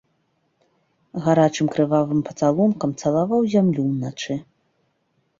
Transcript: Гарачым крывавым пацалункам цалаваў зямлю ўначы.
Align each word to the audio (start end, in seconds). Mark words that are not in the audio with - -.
Гарачым 1.25 1.67
крывавым 1.75 2.23
пацалункам 2.29 2.95
цалаваў 3.03 3.41
зямлю 3.57 3.81
ўначы. 3.91 4.39